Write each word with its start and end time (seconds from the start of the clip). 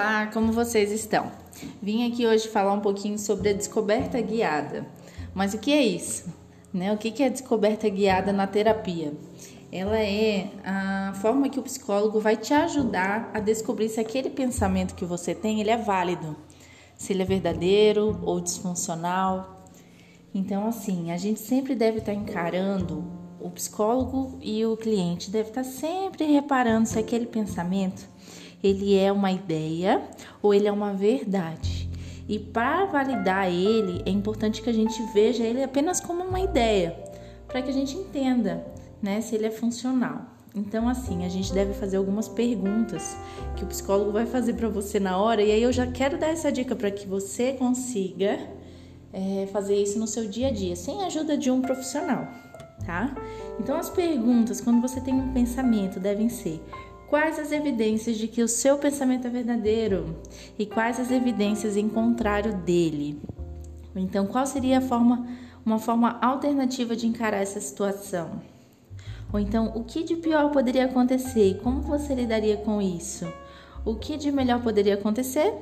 Olá, 0.00 0.30
como 0.32 0.52
vocês 0.52 0.92
estão? 0.92 1.28
Vim 1.82 2.08
aqui 2.08 2.24
hoje 2.24 2.46
falar 2.46 2.72
um 2.72 2.78
pouquinho 2.78 3.18
sobre 3.18 3.48
a 3.48 3.52
descoberta 3.52 4.20
guiada. 4.20 4.86
Mas 5.34 5.54
o 5.54 5.58
que 5.58 5.72
é 5.72 5.82
isso? 5.82 6.32
Né? 6.72 6.92
O 6.92 6.96
que 6.96 7.20
é 7.20 7.28
descoberta 7.28 7.88
guiada 7.88 8.32
na 8.32 8.46
terapia? 8.46 9.12
Ela 9.72 9.98
é 9.98 10.50
a 10.64 11.14
forma 11.14 11.48
que 11.48 11.58
o 11.58 11.64
psicólogo 11.64 12.20
vai 12.20 12.36
te 12.36 12.54
ajudar 12.54 13.28
a 13.34 13.40
descobrir 13.40 13.88
se 13.88 13.98
aquele 13.98 14.30
pensamento 14.30 14.94
que 14.94 15.04
você 15.04 15.34
tem 15.34 15.60
ele 15.60 15.70
é 15.70 15.76
válido, 15.76 16.36
se 16.96 17.12
ele 17.12 17.22
é 17.22 17.26
verdadeiro 17.26 18.20
ou 18.22 18.40
disfuncional. 18.40 19.66
Então, 20.32 20.68
assim, 20.68 21.10
a 21.10 21.16
gente 21.16 21.40
sempre 21.40 21.74
deve 21.74 21.98
estar 21.98 22.14
encarando 22.14 23.04
o 23.40 23.50
psicólogo 23.50 24.38
e 24.40 24.64
o 24.64 24.76
cliente 24.76 25.28
deve 25.28 25.48
estar 25.48 25.64
sempre 25.64 26.24
reparando 26.24 26.86
se 26.86 27.00
aquele 27.00 27.26
pensamento 27.26 28.08
ele 28.62 28.96
é 28.96 29.10
uma 29.12 29.30
ideia 29.30 30.02
ou 30.42 30.52
ele 30.52 30.66
é 30.66 30.72
uma 30.72 30.92
verdade. 30.92 31.88
E 32.28 32.38
para 32.38 32.84
validar 32.84 33.50
ele, 33.50 34.02
é 34.04 34.10
importante 34.10 34.60
que 34.60 34.68
a 34.68 34.72
gente 34.72 35.00
veja 35.14 35.42
ele 35.42 35.62
apenas 35.62 36.00
como 36.00 36.22
uma 36.22 36.40
ideia, 36.40 36.94
para 37.46 37.62
que 37.62 37.70
a 37.70 37.72
gente 37.72 37.96
entenda, 37.96 38.66
né, 39.00 39.20
se 39.20 39.34
ele 39.34 39.46
é 39.46 39.50
funcional. 39.50 40.26
Então, 40.54 40.88
assim, 40.88 41.24
a 41.24 41.28
gente 41.28 41.52
deve 41.52 41.72
fazer 41.72 41.96
algumas 41.96 42.28
perguntas 42.28 43.16
que 43.56 43.64
o 43.64 43.66
psicólogo 43.66 44.12
vai 44.12 44.26
fazer 44.26 44.54
para 44.54 44.68
você 44.68 44.98
na 44.98 45.16
hora, 45.16 45.42
e 45.42 45.50
aí 45.50 45.62
eu 45.62 45.72
já 45.72 45.86
quero 45.86 46.18
dar 46.18 46.28
essa 46.28 46.50
dica 46.50 46.74
para 46.74 46.90
que 46.90 47.06
você 47.06 47.52
consiga 47.52 48.38
é, 49.12 49.48
fazer 49.52 49.76
isso 49.76 49.98
no 49.98 50.06
seu 50.06 50.28
dia 50.28 50.48
a 50.48 50.50
dia, 50.50 50.76
sem 50.76 51.02
a 51.02 51.06
ajuda 51.06 51.36
de 51.36 51.50
um 51.50 51.62
profissional, 51.62 52.28
tá? 52.84 53.14
Então, 53.60 53.76
as 53.76 53.88
perguntas, 53.88 54.60
quando 54.60 54.80
você 54.80 55.00
tem 55.00 55.14
um 55.14 55.32
pensamento, 55.32 56.00
devem 56.00 56.28
ser: 56.28 56.62
Quais 57.08 57.38
as 57.38 57.52
evidências 57.52 58.18
de 58.18 58.28
que 58.28 58.42
o 58.42 58.48
seu 58.48 58.76
pensamento 58.76 59.26
é 59.26 59.30
verdadeiro 59.30 60.18
e 60.58 60.66
quais 60.66 61.00
as 61.00 61.10
evidências 61.10 61.74
em 61.74 61.88
contrário 61.88 62.54
dele? 62.58 63.18
Então, 63.96 64.26
qual 64.26 64.44
seria 64.44 64.78
forma, 64.78 65.26
uma 65.64 65.78
forma 65.78 66.18
alternativa 66.20 66.94
de 66.94 67.06
encarar 67.06 67.38
essa 67.38 67.60
situação? 67.60 68.42
Ou 69.32 69.40
então, 69.40 69.72
o 69.74 69.84
que 69.84 70.04
de 70.04 70.16
pior 70.16 70.50
poderia 70.50 70.84
acontecer 70.84 71.48
e 71.48 71.54
como 71.54 71.80
você 71.80 72.14
lidaria 72.14 72.58
com 72.58 72.80
isso? 72.80 73.26
O 73.86 73.94
que 73.94 74.18
de 74.18 74.30
melhor 74.30 74.62
poderia 74.62 74.94
acontecer? 74.94 75.54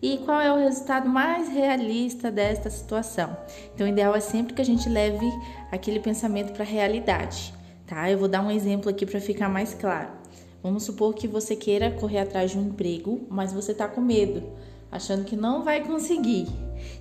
E 0.00 0.18
qual 0.18 0.40
é 0.40 0.52
o 0.52 0.58
resultado 0.58 1.08
mais 1.08 1.48
realista 1.48 2.30
desta 2.30 2.70
situação? 2.70 3.36
Então, 3.74 3.84
o 3.84 3.90
ideal 3.90 4.14
é 4.14 4.20
sempre 4.20 4.54
que 4.54 4.62
a 4.62 4.64
gente 4.64 4.88
leve 4.88 5.28
aquele 5.72 5.98
pensamento 5.98 6.52
para 6.52 6.62
a 6.62 6.66
realidade, 6.66 7.52
tá? 7.84 8.08
Eu 8.08 8.16
vou 8.16 8.28
dar 8.28 8.42
um 8.42 8.50
exemplo 8.50 8.88
aqui 8.88 9.04
para 9.04 9.20
ficar 9.20 9.48
mais 9.48 9.74
claro. 9.74 10.17
Vamos 10.62 10.82
supor 10.82 11.14
que 11.14 11.28
você 11.28 11.54
queira 11.54 11.90
correr 11.90 12.18
atrás 12.18 12.50
de 12.50 12.58
um 12.58 12.68
emprego, 12.68 13.26
mas 13.30 13.52
você 13.52 13.72
está 13.72 13.86
com 13.86 14.00
medo, 14.00 14.42
achando 14.90 15.24
que 15.24 15.36
não 15.36 15.62
vai 15.62 15.84
conseguir. 15.84 16.46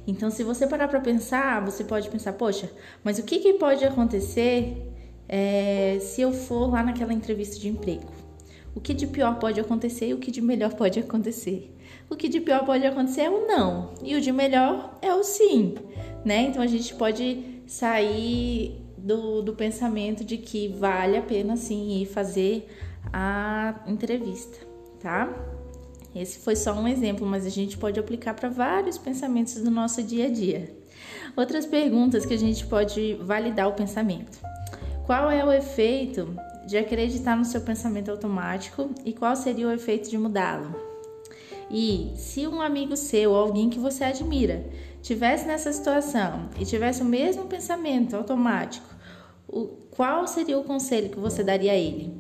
Então, 0.05 0.29
se 0.29 0.43
você 0.43 0.67
parar 0.67 0.87
para 0.87 0.99
pensar, 0.99 1.63
você 1.65 1.83
pode 1.83 2.09
pensar: 2.09 2.33
poxa, 2.33 2.69
mas 3.03 3.17
o 3.17 3.23
que, 3.23 3.39
que 3.39 3.53
pode 3.53 3.83
acontecer 3.83 4.91
é, 5.27 5.97
se 5.99 6.21
eu 6.21 6.31
for 6.31 6.71
lá 6.71 6.83
naquela 6.83 7.13
entrevista 7.13 7.59
de 7.59 7.67
emprego? 7.67 8.11
O 8.75 8.79
que 8.79 8.93
de 8.93 9.07
pior 9.07 9.39
pode 9.39 9.59
acontecer 9.59 10.09
e 10.09 10.13
o 10.13 10.19
que 10.19 10.29
de 10.29 10.41
melhor 10.41 10.73
pode 10.77 10.99
acontecer? 10.99 11.75
O 12.09 12.15
que 12.15 12.29
de 12.29 12.39
pior 12.39 12.63
pode 12.63 12.85
acontecer 12.85 13.21
é 13.21 13.29
o 13.29 13.47
não, 13.47 13.91
e 14.03 14.15
o 14.15 14.21
de 14.21 14.31
melhor 14.31 14.97
é 15.01 15.13
o 15.13 15.23
sim, 15.23 15.75
né? 16.23 16.43
Então 16.43 16.61
a 16.61 16.67
gente 16.67 16.93
pode 16.93 17.61
sair 17.65 18.81
do, 18.97 19.41
do 19.41 19.53
pensamento 19.53 20.23
de 20.23 20.37
que 20.37 20.67
vale 20.67 21.17
a 21.17 21.21
pena 21.21 21.57
sim 21.57 22.01
ir 22.01 22.05
fazer 22.05 22.69
a 23.11 23.75
entrevista, 23.87 24.57
tá? 24.99 25.33
Esse 26.15 26.39
foi 26.39 26.55
só 26.55 26.73
um 26.73 26.87
exemplo, 26.87 27.27
mas 27.27 27.45
a 27.45 27.49
gente 27.49 27.77
pode 27.77 27.99
aplicar 27.99 28.33
para 28.33 28.49
vários 28.49 28.97
pensamentos 28.97 29.55
do 29.55 29.69
nosso 29.69 30.01
dia 30.01 30.25
a 30.25 30.29
dia. 30.29 30.75
Outras 31.35 31.65
perguntas 31.65 32.25
que 32.25 32.33
a 32.33 32.39
gente 32.39 32.65
pode 32.65 33.13
validar 33.21 33.67
o 33.67 33.73
pensamento. 33.73 34.39
Qual 35.05 35.29
é 35.29 35.45
o 35.45 35.51
efeito 35.51 36.35
de 36.65 36.77
acreditar 36.77 37.37
no 37.37 37.45
seu 37.45 37.61
pensamento 37.61 38.09
automático 38.11 38.89
e 39.05 39.13
qual 39.13 39.35
seria 39.35 39.67
o 39.67 39.71
efeito 39.71 40.09
de 40.09 40.17
mudá-lo? 40.17 40.75
E 41.69 42.13
se 42.15 42.47
um 42.47 42.61
amigo 42.61 42.95
seu 42.95 43.31
ou 43.31 43.37
alguém 43.37 43.69
que 43.69 43.79
você 43.79 44.03
admira 44.03 44.65
tivesse 45.01 45.45
nessa 45.45 45.71
situação 45.71 46.49
e 46.59 46.65
tivesse 46.65 47.01
o 47.01 47.05
mesmo 47.05 47.45
pensamento 47.45 48.15
automático, 48.15 48.87
o, 49.47 49.67
qual 49.91 50.27
seria 50.27 50.57
o 50.57 50.63
conselho 50.63 51.09
que 51.09 51.19
você 51.19 51.43
daria 51.43 51.71
a 51.71 51.75
ele? 51.75 52.13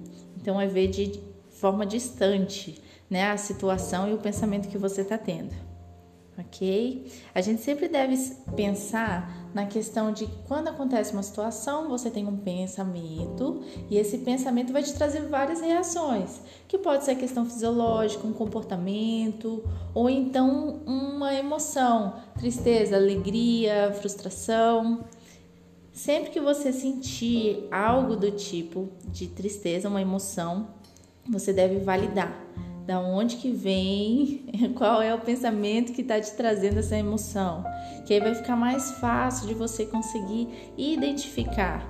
Então, 0.47 0.61
é 0.61 0.65
ver 0.65 0.87
de 0.87 1.21
forma 1.49 1.85
distante 1.85 2.81
né, 3.09 3.29
a 3.29 3.35
situação 3.35 4.07
e 4.07 4.13
o 4.13 4.17
pensamento 4.17 4.69
que 4.69 4.77
você 4.77 5.01
está 5.01 5.17
tendo. 5.17 5.53
Ok? 6.37 7.11
A 7.35 7.41
gente 7.41 7.61
sempre 7.61 7.89
deve 7.89 8.15
pensar 8.55 9.49
na 9.53 9.65
questão 9.65 10.09
de 10.09 10.25
quando 10.47 10.69
acontece 10.69 11.11
uma 11.11 11.21
situação, 11.21 11.89
você 11.89 12.09
tem 12.09 12.25
um 12.25 12.37
pensamento 12.37 13.61
e 13.89 13.97
esse 13.97 14.19
pensamento 14.19 14.71
vai 14.71 14.83
te 14.83 14.93
trazer 14.93 15.23
várias 15.23 15.59
reações, 15.59 16.39
que 16.65 16.77
pode 16.77 17.03
ser 17.03 17.15
questão 17.15 17.45
fisiológica, 17.45 18.25
um 18.25 18.31
comportamento 18.31 19.65
ou 19.93 20.09
então 20.09 20.79
uma 20.85 21.33
emoção, 21.33 22.21
tristeza, 22.37 22.95
alegria, 22.95 23.91
frustração. 23.99 25.03
Sempre 25.97 26.29
que 26.29 26.39
você 26.39 26.71
sentir 26.71 27.67
algo 27.71 28.15
do 28.15 28.29
tipo 28.29 28.87
de 29.07 29.27
tristeza, 29.27 29.89
uma 29.89 29.99
emoção, 29.99 30.67
você 31.27 31.51
deve 31.51 31.79
validar 31.79 32.39
da 32.85 32.99
onde 32.99 33.37
que 33.37 33.49
vem, 33.51 34.45
qual 34.77 35.01
é 35.01 35.11
o 35.11 35.19
pensamento 35.19 35.91
que 35.93 36.01
está 36.01 36.21
te 36.21 36.31
trazendo 36.33 36.77
essa 36.77 36.95
emoção, 36.95 37.65
que 38.05 38.13
aí 38.13 38.19
vai 38.19 38.35
ficar 38.35 38.55
mais 38.55 38.91
fácil 38.99 39.47
de 39.47 39.55
você 39.55 39.87
conseguir 39.87 40.47
identificar, 40.77 41.83